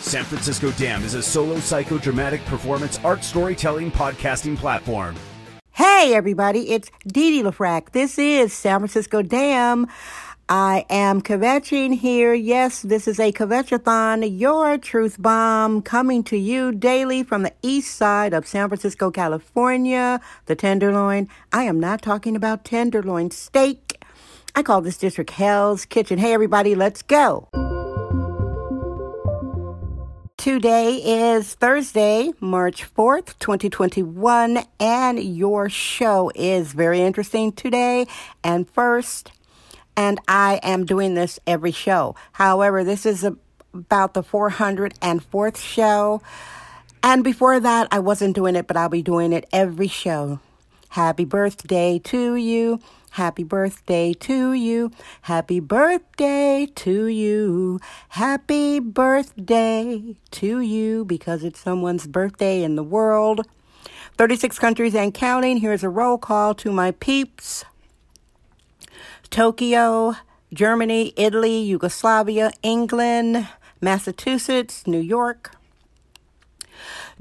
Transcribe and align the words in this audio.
San 0.00 0.24
Francisco 0.24 0.70
Dam 0.72 1.04
is 1.04 1.14
a 1.14 1.22
solo 1.22 1.56
psychodramatic 1.56 2.44
performance 2.46 2.98
art 3.04 3.22
storytelling 3.22 3.92
podcasting 3.92 4.56
platform. 4.56 5.14
Hey, 5.72 6.14
everybody, 6.14 6.70
it's 6.70 6.90
Didi 7.06 7.42
LaFrac. 7.42 7.92
This 7.92 8.18
is 8.18 8.52
San 8.52 8.80
Francisco 8.80 9.22
Dam. 9.22 9.86
I 10.48 10.84
am 10.90 11.20
kvetching 11.20 11.94
here. 11.94 12.34
Yes, 12.34 12.82
this 12.82 13.06
is 13.06 13.20
a 13.20 13.30
kvetchathon, 13.30 14.38
your 14.38 14.78
truth 14.78 15.20
bomb, 15.20 15.82
coming 15.82 16.24
to 16.24 16.36
you 16.36 16.72
daily 16.72 17.22
from 17.22 17.42
the 17.42 17.52
east 17.62 17.94
side 17.94 18.32
of 18.32 18.48
San 18.48 18.68
Francisco, 18.68 19.10
California, 19.10 20.20
the 20.46 20.56
Tenderloin. 20.56 21.28
I 21.52 21.64
am 21.64 21.78
not 21.78 22.02
talking 22.02 22.34
about 22.34 22.64
tenderloin 22.64 23.30
steak. 23.30 24.02
I 24.54 24.62
call 24.62 24.80
this 24.80 24.96
district 24.96 25.30
Hell's 25.30 25.84
Kitchen. 25.84 26.18
Hey, 26.18 26.32
everybody, 26.32 26.74
let's 26.74 27.02
go. 27.02 27.48
Today 30.52 30.96
is 31.36 31.54
Thursday, 31.54 32.32
March 32.40 32.92
4th, 32.92 33.38
2021, 33.38 34.58
and 34.80 35.22
your 35.22 35.68
show 35.68 36.32
is 36.34 36.72
very 36.72 37.00
interesting 37.02 37.52
today. 37.52 38.08
And 38.42 38.68
first, 38.68 39.30
and 39.96 40.18
I 40.26 40.58
am 40.64 40.86
doing 40.86 41.14
this 41.14 41.38
every 41.46 41.70
show. 41.70 42.16
However, 42.32 42.82
this 42.82 43.06
is 43.06 43.22
a, 43.22 43.36
about 43.72 44.14
the 44.14 44.24
404th 44.24 45.56
show. 45.56 46.20
And 47.04 47.22
before 47.22 47.60
that, 47.60 47.86
I 47.92 48.00
wasn't 48.00 48.34
doing 48.34 48.56
it, 48.56 48.66
but 48.66 48.76
I'll 48.76 48.88
be 48.88 49.02
doing 49.02 49.32
it 49.32 49.48
every 49.52 49.86
show. 49.86 50.40
Happy 50.88 51.24
birthday 51.24 52.00
to 52.00 52.34
you. 52.34 52.80
Happy 53.10 53.42
birthday 53.42 54.12
to 54.14 54.52
you. 54.52 54.92
Happy 55.22 55.58
birthday 55.58 56.66
to 56.76 57.06
you. 57.06 57.80
Happy 58.10 58.78
birthday 58.78 60.16
to 60.30 60.60
you 60.60 61.04
because 61.04 61.42
it's 61.42 61.60
someone's 61.60 62.06
birthday 62.06 62.62
in 62.62 62.76
the 62.76 62.84
world. 62.84 63.46
36 64.16 64.58
countries 64.58 64.94
and 64.94 65.12
counting. 65.12 65.56
Here's 65.56 65.82
a 65.82 65.88
roll 65.88 66.18
call 66.18 66.54
to 66.56 66.70
my 66.70 66.92
peeps 66.92 67.64
Tokyo, 69.30 70.14
Germany, 70.52 71.12
Italy, 71.16 71.60
Yugoslavia, 71.60 72.52
England, 72.62 73.48
Massachusetts, 73.80 74.86
New 74.86 75.00
York. 75.00 75.52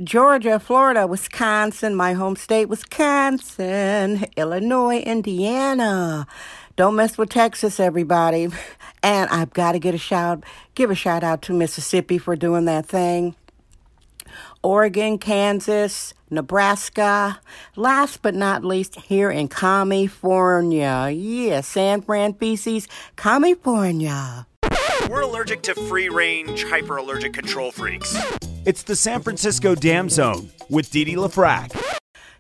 Georgia, 0.03 0.61
Florida, 0.61 1.05
Wisconsin, 1.05 1.93
my 1.93 2.13
home 2.13 2.37
state, 2.37 2.69
Wisconsin, 2.69 4.25
Illinois, 4.37 4.99
Indiana. 4.99 6.25
Don't 6.77 6.95
mess 6.95 7.17
with 7.17 7.29
Texas, 7.29 7.81
everybody. 7.81 8.47
And 9.03 9.29
I've 9.29 9.51
got 9.51 9.73
to 9.73 9.79
get 9.79 9.93
a 9.93 9.97
shout, 9.97 10.45
give 10.73 10.89
a 10.89 10.95
shout 10.95 11.21
out 11.21 11.41
to 11.43 11.53
Mississippi 11.53 12.17
for 12.17 12.37
doing 12.37 12.63
that 12.63 12.85
thing. 12.85 13.35
Oregon, 14.63 15.17
Kansas, 15.17 16.13
Nebraska. 16.29 17.41
Last 17.75 18.21
but 18.21 18.35
not 18.35 18.63
least, 18.63 18.95
here 18.95 19.29
in 19.29 19.49
California. 19.49 21.09
Yeah, 21.13 21.59
San 21.59 22.03
Fran 22.03 22.35
feces, 22.35 22.87
California. 23.17 24.47
We're 25.09 25.21
allergic 25.21 25.61
to 25.63 25.75
free 25.75 26.07
range, 26.07 26.63
hyper 26.63 26.95
allergic 26.95 27.33
control 27.33 27.71
freaks. 27.73 28.17
It's 28.65 28.83
the 28.83 28.95
San 28.95 29.21
Francisco 29.21 29.73
Dam 29.73 30.09
Zone 30.09 30.51
with 30.69 30.91
Didi 30.91 31.15
LaFrac. 31.15 31.81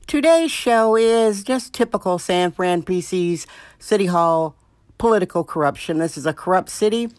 Today's 0.05 0.51
show 0.51 0.97
is 0.97 1.43
just 1.43 1.73
typical 1.73 2.19
San 2.19 2.51
Fran 2.51 2.83
PC's 2.83 3.47
City 3.79 4.07
Hall 4.07 4.53
political 4.97 5.45
corruption. 5.45 5.97
This 5.99 6.17
is 6.17 6.25
a 6.25 6.33
corrupt 6.33 6.69
city. 6.69 7.09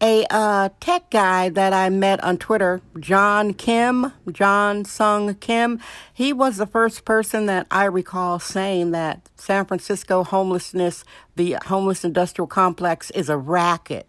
A 0.00 0.24
uh, 0.30 0.70
tech 0.80 1.10
guy 1.10 1.50
that 1.50 1.74
I 1.74 1.90
met 1.90 2.24
on 2.24 2.38
Twitter, 2.38 2.80
John 2.98 3.52
Kim, 3.52 4.12
John 4.32 4.86
Sung 4.86 5.34
Kim, 5.34 5.78
he 6.12 6.32
was 6.32 6.56
the 6.56 6.66
first 6.66 7.04
person 7.04 7.44
that 7.46 7.66
I 7.70 7.84
recall 7.84 8.38
saying 8.38 8.92
that 8.92 9.28
San 9.36 9.66
Francisco 9.66 10.24
homelessness, 10.24 11.04
the 11.36 11.58
homeless 11.66 12.02
industrial 12.02 12.46
complex, 12.46 13.10
is 13.10 13.28
a 13.28 13.36
racket. 13.36 14.08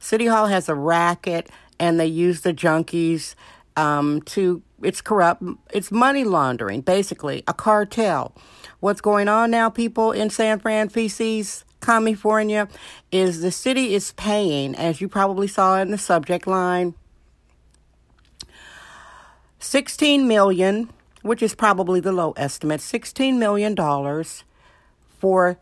City 0.00 0.26
Hall 0.26 0.46
has 0.46 0.68
a 0.68 0.74
racket, 0.74 1.50
and 1.80 1.98
they 1.98 2.06
use 2.06 2.42
the 2.42 2.54
junkies 2.54 3.34
um, 3.76 4.22
to. 4.22 4.62
It's 4.82 5.00
corrupt. 5.00 5.42
It's 5.72 5.90
money 5.90 6.24
laundering, 6.24 6.82
basically 6.82 7.42
a 7.48 7.52
cartel. 7.52 8.34
What's 8.78 9.00
going 9.00 9.28
on 9.28 9.50
now, 9.50 9.68
people 9.68 10.12
in 10.12 10.30
San 10.30 10.60
francisco? 10.60 11.66
California 11.80 12.68
is 13.10 13.40
the 13.40 13.50
city 13.50 13.94
is 13.94 14.12
paying, 14.12 14.74
as 14.76 15.00
you 15.00 15.08
probably 15.08 15.48
saw 15.48 15.80
in 15.80 15.90
the 15.90 15.98
subject 15.98 16.46
line, 16.46 16.94
16 19.58 20.28
million, 20.28 20.90
which 21.22 21.42
is 21.42 21.54
probably 21.54 22.00
the 22.00 22.12
low 22.12 22.32
estimate, 22.32 22.82
16 22.82 23.38
million 23.38 23.74
dollars 23.74 24.44
for 25.18 25.58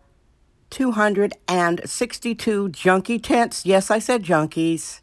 262 0.71 2.69
junkie 2.69 3.19
tents. 3.19 3.65
Yes, 3.65 3.91
I 3.91 3.99
said 3.99 4.23
junkies. 4.23 5.00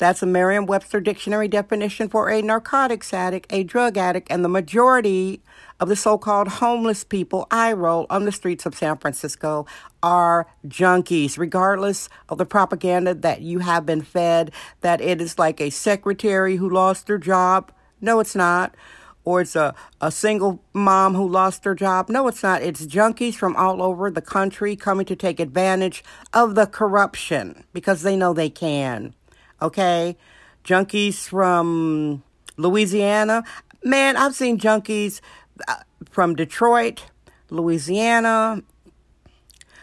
That's 0.00 0.22
a 0.22 0.26
Merriam 0.26 0.64
Webster 0.64 0.98
dictionary 0.98 1.46
definition 1.46 2.08
for 2.08 2.30
a 2.30 2.40
narcotics 2.40 3.12
addict, 3.12 3.52
a 3.52 3.64
drug 3.64 3.98
addict, 3.98 4.28
and 4.30 4.42
the 4.42 4.48
majority 4.48 5.42
of 5.78 5.90
the 5.90 5.94
so 5.94 6.16
called 6.16 6.48
homeless 6.48 7.04
people 7.04 7.46
I 7.50 7.74
roll 7.74 8.06
on 8.08 8.24
the 8.24 8.32
streets 8.32 8.64
of 8.64 8.74
San 8.74 8.96
Francisco 8.96 9.66
are 10.02 10.46
junkies, 10.66 11.36
regardless 11.36 12.08
of 12.30 12.38
the 12.38 12.46
propaganda 12.46 13.12
that 13.12 13.42
you 13.42 13.58
have 13.58 13.84
been 13.84 14.00
fed 14.00 14.52
that 14.80 15.02
it 15.02 15.20
is 15.20 15.38
like 15.38 15.60
a 15.60 15.68
secretary 15.68 16.56
who 16.56 16.70
lost 16.70 17.08
her 17.08 17.18
job. 17.18 17.70
No, 18.00 18.20
it's 18.20 18.34
not 18.34 18.74
or 19.22 19.42
it's 19.42 19.54
a, 19.54 19.74
a 20.00 20.10
single 20.10 20.64
mom 20.72 21.14
who 21.14 21.28
lost 21.28 21.64
her 21.64 21.74
job. 21.74 22.08
No, 22.08 22.26
it's 22.26 22.42
not. 22.42 22.62
It's 22.62 22.86
junkies 22.86 23.34
from 23.34 23.54
all 23.54 23.82
over 23.82 24.10
the 24.10 24.22
country 24.22 24.76
coming 24.76 25.04
to 25.06 25.14
take 25.14 25.38
advantage 25.38 26.02
of 26.32 26.54
the 26.54 26.66
corruption 26.66 27.64
because 27.72 28.02
they 28.02 28.16
know 28.16 28.32
they 28.32 28.50
can. 28.50 29.14
Okay? 29.62 30.16
Junkies 30.64 31.28
from 31.28 32.22
Louisiana. 32.56 33.44
Man, 33.84 34.16
I've 34.16 34.34
seen 34.34 34.58
junkies 34.58 35.20
uh, 35.66 35.76
from 36.10 36.34
Detroit, 36.34 37.06
Louisiana, 37.48 38.62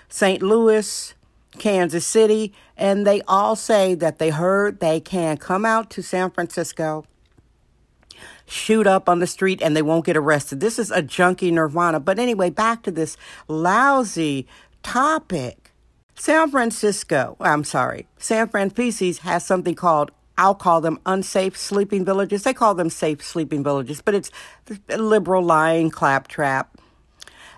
St. 0.09 0.41
Louis, 0.41 1.13
Kansas 1.57 2.05
City, 2.05 2.53
and 2.75 3.07
they 3.07 3.21
all 3.27 3.55
say 3.55 3.95
that 3.95 4.19
they 4.19 4.29
heard 4.29 4.79
they 4.79 4.99
can 4.99 5.37
come 5.37 5.65
out 5.65 5.89
to 5.91 6.03
San 6.03 6.29
Francisco 6.29 7.05
shoot 8.47 8.87
up 8.87 9.09
on 9.09 9.19
the 9.19 9.27
street 9.27 9.61
and 9.61 9.75
they 9.75 9.81
won't 9.81 10.05
get 10.05 10.17
arrested. 10.17 10.59
This 10.59 10.79
is 10.79 10.89
a 10.89 11.01
junkie 11.01 11.51
nirvana. 11.51 11.99
But 11.99 12.17
anyway, 12.17 12.49
back 12.49 12.81
to 12.83 12.91
this 12.91 13.17
lousy 13.47 14.47
topic. 14.83 15.66
San 16.19 16.49
Francisco, 16.49 17.37
I'm 17.39 17.63
sorry, 17.63 18.07
San 18.17 18.47
Fran 18.47 18.71
Feces 18.71 19.19
has 19.19 19.45
something 19.45 19.75
called 19.75 20.11
I'll 20.39 20.55
call 20.55 20.81
them 20.81 20.99
unsafe 21.05 21.57
sleeping 21.57 22.05
villages. 22.05 22.43
They 22.43 22.53
call 22.53 22.75
them 22.75 22.91
safe 22.91 23.23
sleeping 23.23 23.63
villages, 23.63 24.01
but 24.03 24.13
it's 24.13 24.29
liberal 24.89 25.41
lying 25.41 25.89
claptrap 25.89 26.77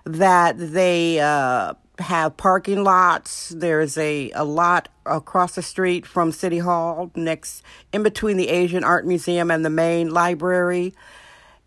that 0.05 0.55
they 0.57 1.19
uh, 1.19 1.73
have 1.99 2.37
parking 2.37 2.83
lots. 2.83 3.49
There's 3.49 3.97
a, 3.97 4.31
a 4.31 4.45
lot 4.45 4.87
across 5.05 5.55
the 5.55 5.61
street 5.61 6.05
from 6.05 6.31
City 6.31 6.59
Hall, 6.59 7.11
next 7.15 7.63
in 7.91 8.01
between 8.01 8.37
the 8.37 8.47
Asian 8.47 8.85
Art 8.85 9.05
Museum 9.05 9.51
and 9.51 9.65
the 9.65 9.69
main 9.69 10.09
library, 10.09 10.93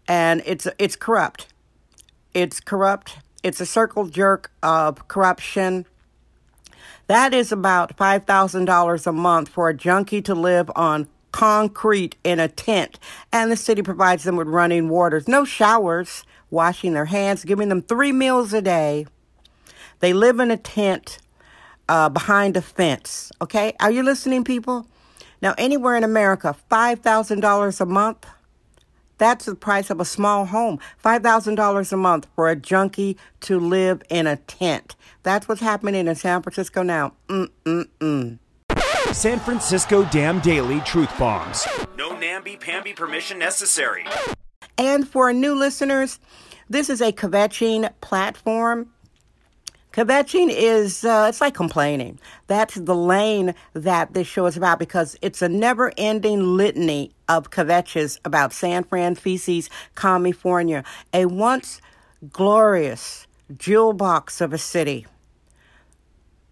and 0.09 0.43
it's 0.47 0.67
it's 0.79 0.97
corrupt. 0.97 1.49
It's 2.33 2.59
corrupt. 2.61 3.19
It's 3.43 3.61
a 3.61 3.67
circle 3.67 4.06
jerk 4.06 4.50
of 4.62 5.09
corruption. 5.09 5.85
That 7.07 7.35
is 7.35 7.53
about 7.53 7.97
five 7.97 8.25
thousand 8.25 8.67
dollars 8.67 9.07
a 9.07 9.13
month 9.13 9.49
for 9.49 9.69
a 9.69 9.75
junkie 9.75 10.23
to 10.23 10.35
live 10.35 10.71
on 10.77 11.09
concrete 11.33 12.17
in 12.25 12.39
a 12.39 12.49
tent, 12.49 12.99
and 13.33 13.51
the 13.51 13.57
city 13.57 13.83
provides 13.83 14.25
them 14.25 14.37
with 14.37 14.49
running 14.49 14.89
waters, 14.89 15.27
no 15.27 15.45
showers, 15.45 16.25
washing 16.51 16.93
their 16.93 17.07
hands, 17.07 17.45
giving 17.45 17.69
them 17.69 17.83
three 17.83 18.13
meals 18.13 18.53
a 18.53 18.63
day. 18.63 19.07
They 20.01 20.13
live 20.13 20.41
in 20.41 20.51
a 20.51 20.57
tent 20.57 21.19
uh, 21.89 22.09
behind 22.09 22.57
a 22.57 22.63
fence. 22.63 23.33
Okay, 23.41 23.75
are 23.81 23.91
you 23.91 24.03
listening, 24.03 24.45
people? 24.45 24.87
Now, 25.41 25.55
anywhere 25.59 25.97
in 25.97 26.05
America, 26.05 26.55
$5,000 26.71 27.81
a 27.81 27.87
month, 27.87 28.27
That's 29.23 29.45
the 29.45 29.55
price 29.55 29.89
of 29.89 30.01
a 30.01 30.05
small 30.05 30.47
home. 30.47 30.81
$5,000 31.05 31.93
a 31.93 31.97
month 31.97 32.27
for 32.35 32.49
a 32.49 32.57
junkie 32.57 33.17
to 33.43 33.61
live 33.61 34.03
in 34.11 34.27
a 34.27 34.35
tent. 34.35 34.97
That's 35.23 35.47
what's 35.47 35.61
happening 35.61 36.09
in 36.09 36.15
San 36.17 36.43
Francisco 36.43 36.83
now. 36.83 37.13
Mm-mm-mm. 37.29 38.41
San 39.13 39.39
Francisco 39.39 40.03
Dam 40.07 40.41
Daily 40.41 40.81
Truth 40.81 41.17
Bombs. 41.21 41.69
No 41.97 42.19
namby-pamby 42.19 42.95
permission 42.95 43.39
necessary. 43.39 44.05
And 44.77 45.07
for 45.07 45.33
new 45.33 45.55
listeners, 45.55 46.19
this 46.69 46.91
is 46.91 47.01
a 47.01 47.13
kvetching 47.13 47.89
platform. 48.01 48.91
Kvetching 49.93 50.49
is, 50.50 51.05
uh, 51.05 51.27
it's 51.29 51.43
like 51.43 51.53
complaining. 51.53 52.19
That's 52.47 52.77
the 52.77 52.94
lane 52.94 53.55
that 53.75 54.15
this 54.15 54.27
show 54.27 54.47
is 54.47 54.56
about 54.56 54.79
because 54.79 55.19
it's 55.21 55.43
a 55.43 55.49
never 55.50 55.93
ending 55.99 56.56
litany 56.56 57.12
of 57.29 57.50
kvetches 57.50 58.19
about 58.25 58.55
San 58.55 58.85
Fran 58.85 59.15
feces, 59.17 59.69
California, 59.94 60.83
a 61.12 61.27
once 61.27 61.83
glorious 62.33 63.27
jewel 63.59 63.93
box 63.93 64.41
of 64.41 64.55
a 64.55 64.59
city. 64.59 65.06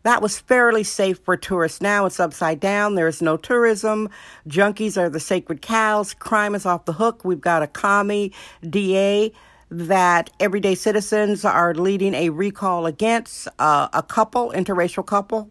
That 0.03 0.21
was 0.21 0.39
fairly 0.39 0.83
safe 0.83 1.19
for 1.19 1.37
tourists. 1.37 1.81
Now 1.81 2.07
it's 2.07 2.21
upside 2.21 2.61
down. 2.61 2.95
There's 2.95 3.21
no 3.23 3.37
tourism. 3.37 4.09
Junkies 4.49 4.97
are 4.97 5.11
the 5.11 5.21
sacred 5.21 5.63
cows. 5.63 6.15
Crime 6.15 6.55
is 6.55 6.65
off 6.67 6.87
the 6.87 6.95
hook. 6.95 7.25
We've 7.25 7.41
got 7.41 7.63
a 7.63 7.67
commie 7.67 8.33
DA 8.69 9.33
that 9.71 10.31
everyday 10.41 10.75
citizens 10.75 11.45
are 11.45 11.75
leading 11.75 12.15
a 12.15 12.31
recall 12.31 12.87
against 12.87 13.49
uh, 13.59 13.89
a 13.93 14.03
couple, 14.03 14.53
interracial 14.53 15.07
couple. 15.07 15.51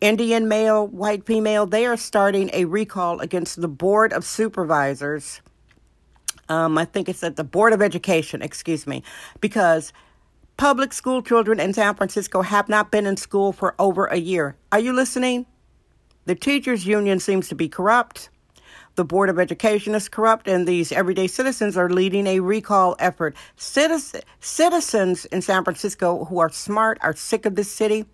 Indian 0.00 0.46
male, 0.46 0.86
white 0.86 1.24
female, 1.24 1.64
they 1.64 1.86
are 1.86 1.96
starting 1.96 2.50
a 2.52 2.66
recall 2.66 3.20
against 3.20 3.60
the 3.60 3.68
Board 3.68 4.12
of 4.12 4.24
Supervisors. 4.24 5.40
Um, 6.50 6.76
I 6.76 6.84
think 6.84 7.08
it's 7.08 7.24
at 7.24 7.36
the 7.36 7.44
Board 7.44 7.72
of 7.72 7.80
Education, 7.80 8.42
excuse 8.42 8.86
me, 8.86 9.02
because 9.40 9.92
Public 10.56 10.92
school 10.92 11.20
children 11.20 11.58
in 11.58 11.72
San 11.72 11.94
Francisco 11.94 12.42
have 12.42 12.68
not 12.68 12.92
been 12.92 13.06
in 13.06 13.16
school 13.16 13.52
for 13.52 13.74
over 13.78 14.06
a 14.06 14.16
year. 14.16 14.56
Are 14.70 14.78
you 14.78 14.92
listening? 14.92 15.46
The 16.26 16.36
teachers' 16.36 16.86
union 16.86 17.18
seems 17.18 17.48
to 17.48 17.54
be 17.54 17.68
corrupt. 17.68 18.30
The 18.96 19.04
Board 19.04 19.28
of 19.28 19.40
Education 19.40 19.94
is 19.96 20.08
corrupt, 20.08 20.46
and 20.46 20.68
these 20.68 20.92
everyday 20.92 21.26
citizens 21.26 21.76
are 21.76 21.90
leading 21.90 22.28
a 22.28 22.38
recall 22.38 22.94
effort. 23.00 23.34
Citizen, 23.56 24.20
citizens 24.38 25.24
in 25.26 25.42
San 25.42 25.64
Francisco 25.64 26.26
who 26.26 26.38
are 26.38 26.48
smart 26.48 26.98
are 27.02 27.16
sick 27.16 27.44
of 27.44 27.56
this 27.56 27.70
city. 27.70 28.04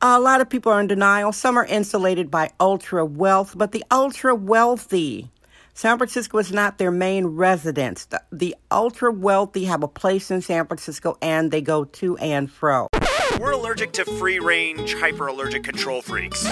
A 0.00 0.20
lot 0.20 0.40
of 0.40 0.48
people 0.48 0.70
are 0.70 0.80
in 0.80 0.86
denial. 0.86 1.32
Some 1.32 1.58
are 1.58 1.64
insulated 1.64 2.30
by 2.30 2.50
ultra 2.60 3.04
wealth, 3.04 3.54
but 3.56 3.72
the 3.72 3.84
ultra 3.90 4.36
wealthy 4.36 5.30
San 5.78 5.96
Francisco 5.96 6.38
is 6.38 6.50
not 6.50 6.78
their 6.78 6.90
main 6.90 7.24
residence. 7.24 8.06
The, 8.06 8.20
the 8.32 8.56
ultra 8.68 9.12
wealthy 9.12 9.62
have 9.66 9.84
a 9.84 9.88
place 9.88 10.28
in 10.28 10.42
San 10.42 10.66
Francisco 10.66 11.16
and 11.22 11.52
they 11.52 11.60
go 11.60 11.84
to 11.84 12.16
and 12.18 12.50
fro. 12.50 12.87
We're 13.38 13.52
allergic 13.52 13.92
to 13.92 14.04
free 14.04 14.40
range, 14.40 14.94
hyper 14.94 15.28
allergic 15.28 15.62
control 15.62 16.02
freaks. 16.02 16.44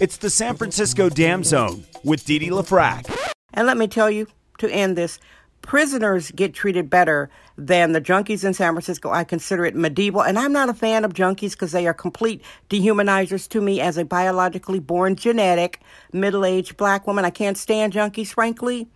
It's 0.00 0.16
the 0.16 0.28
San 0.28 0.56
Francisco 0.56 1.08
Dam 1.08 1.44
Zone 1.44 1.84
with 2.02 2.24
Didi 2.24 2.46
Dee 2.46 2.50
LaFrac. 2.50 3.32
And 3.54 3.64
let 3.64 3.76
me 3.76 3.86
tell 3.86 4.10
you, 4.10 4.26
to 4.58 4.68
end 4.68 4.96
this, 4.96 5.20
prisoners 5.60 6.32
get 6.32 6.52
treated 6.52 6.90
better 6.90 7.30
than 7.56 7.92
the 7.92 8.00
junkies 8.00 8.44
in 8.44 8.54
San 8.54 8.72
Francisco. 8.72 9.12
I 9.12 9.22
consider 9.22 9.64
it 9.64 9.76
medieval, 9.76 10.22
and 10.22 10.36
I'm 10.36 10.52
not 10.52 10.68
a 10.68 10.74
fan 10.74 11.04
of 11.04 11.14
junkies 11.14 11.52
because 11.52 11.70
they 11.70 11.86
are 11.86 11.94
complete 11.94 12.42
dehumanizers 12.68 13.48
to 13.50 13.60
me 13.60 13.80
as 13.80 13.96
a 13.96 14.04
biologically 14.04 14.80
born 14.80 15.14
genetic 15.14 15.80
middle 16.12 16.44
aged 16.44 16.76
black 16.76 17.06
woman. 17.06 17.24
I 17.24 17.30
can't 17.30 17.56
stand 17.56 17.92
junkies, 17.92 18.34
frankly. 18.34 18.88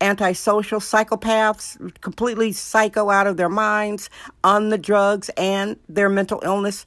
Antisocial 0.00 0.80
psychopaths, 0.80 1.78
completely 2.00 2.52
psycho 2.52 3.10
out 3.10 3.26
of 3.26 3.36
their 3.36 3.48
minds, 3.48 4.10
on 4.44 4.68
the 4.68 4.78
drugs 4.78 5.28
and 5.36 5.76
their 5.88 6.08
mental 6.08 6.40
illness. 6.44 6.86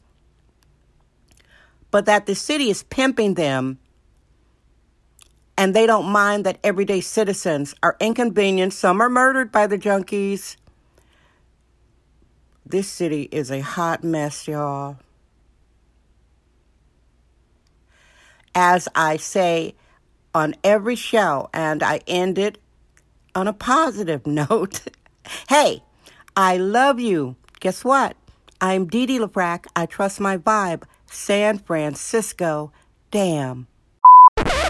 But 1.92 2.06
that 2.06 2.26
the 2.26 2.36
city 2.36 2.70
is 2.70 2.84
pimping 2.84 3.36
them 3.36 3.80
and 5.58 5.76
they 5.76 5.86
don't 5.86 6.08
mind 6.08 6.46
that 6.46 6.58
everyday 6.64 7.02
citizens 7.02 7.76
are 7.84 7.96
inconvenienced. 8.00 8.80
Some 8.80 9.02
are 9.02 9.10
murdered 9.10 9.52
by 9.52 9.68
the 9.68 9.78
junkies. 9.78 10.58
This 12.66 12.88
city 12.88 13.30
is 13.32 13.52
a 13.52 13.60
hot 13.60 14.04
mess, 14.04 14.48
y'all. 14.48 14.98
As 18.56 18.88
I 18.96 19.18
say 19.18 19.76
on 20.34 20.56
every 20.64 20.96
show, 20.96 21.50
and 21.54 21.84
I 21.84 22.02
end 22.08 22.40
it 22.40 22.58
on 23.36 23.48
a 23.48 23.54
positive 23.54 24.26
note. 24.28 24.82
hey, 25.50 25.84
I 26.36 26.58
love 26.58 27.00
you. 27.00 27.36
Guess 27.60 27.84
what? 27.84 28.16
I'm 28.62 28.88
Dee 28.88 29.06
Dee. 29.06 29.20
I 29.76 29.86
trust 29.86 30.20
my 30.20 30.38
vibe. 30.38 30.84
San 31.06 31.58
Francisco. 31.60 32.72
Damn. 33.12 33.68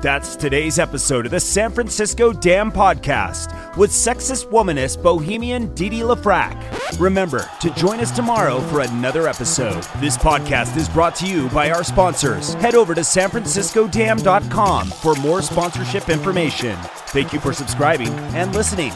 That's 0.02 0.36
today's 0.36 0.80
episode 0.80 1.26
of 1.26 1.32
the 1.32 1.40
San 1.40 1.72
Francisco 1.72 2.34
Dam 2.34 2.72
Podcast 2.72 3.78
with 3.78 3.90
sexist 3.90 4.50
womanist 4.50 5.02
bohemian 5.02 5.74
Dee 5.76 5.90
Dee 5.90 6.02
LaFrac. 6.02 6.83
Remember 7.00 7.50
to 7.60 7.70
join 7.72 8.00
us 8.00 8.12
tomorrow 8.12 8.60
for 8.62 8.82
another 8.82 9.28
episode. 9.28 9.84
This 10.00 10.18
podcast 10.18 10.78
is 10.78 10.88
brought 10.88 11.16
to 11.18 11.28
you 11.28 11.50
by 11.50 11.72
our 11.72 11.84
sponsors. 11.84 12.54
Head 12.56 12.76
over 12.76 12.94
to 12.96 13.02
sanfranciscodam.com 13.02 14.88
for 14.90 15.16
more 15.16 15.42
sponsorship 15.42 16.10
information. 16.10 16.78
Thank 17.08 17.34
you 17.34 17.40
for 17.40 17.54
subscribing 17.54 18.10
and 18.34 18.54
listening. 18.56 18.94